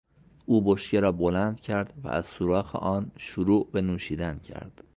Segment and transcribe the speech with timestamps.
[0.45, 4.83] او بشکه را بلند کرد و از سوراخ آن شروع به نوشیدن کرد.